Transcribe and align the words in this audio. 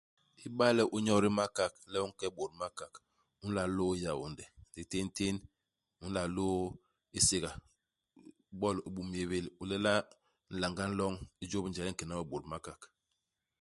Iba 0.47 0.65
le 0.75 0.83
u 0.95 0.97
nyodi 1.05 1.29
i 1.31 1.35
Makak, 1.37 1.73
le 1.91 1.97
u 2.05 2.07
nke 2.09 2.25
i 2.29 2.33
Bôt-Makak, 2.37 2.93
u 3.43 3.45
nla 3.47 3.63
lôô 3.75 3.91
i 3.95 3.99
Yaônde, 4.05 4.43
ndi 4.71 4.81
téntén, 4.91 5.35
u 6.03 6.05
nla 6.09 6.21
lôô 6.35 6.59
i 7.17 7.19
Séga, 7.27 7.51
u 7.59 7.59
bol 8.59 8.77
i 8.87 8.89
Boumnyébél, 8.93 9.45
u 9.61 9.63
lela 9.71 9.93
nlanga 10.53 10.83
u 10.89 10.91
nloñ, 10.91 11.13
u 11.41 11.43
jôp 11.51 11.65
i 11.65 11.69
njel 11.71 11.89
i 11.89 11.93
nkena 11.93 12.17
we 12.17 12.23
i 12.25 12.29
Bôt-Makak. 12.31 12.81